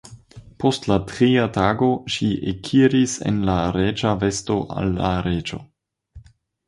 Post 0.61 0.87
la 0.91 0.95
tria 1.09 1.43
tago 1.57 1.89
ŝi 2.15 2.29
ekiris 2.53 3.13
en 3.33 3.37
la 3.51 3.59
reĝa 3.79 4.17
vesto 4.25 4.57
al 4.81 4.91
la 5.03 5.13
reĝo. 5.29 5.61